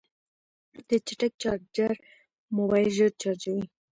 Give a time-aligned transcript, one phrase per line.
[0.87, 1.93] د چټک چارجر
[2.55, 3.63] موبایل ژر چارجوي.